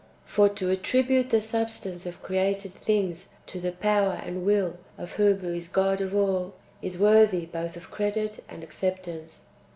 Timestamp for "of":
2.07-2.23, 4.97-5.17, 6.01-6.15, 7.77-7.91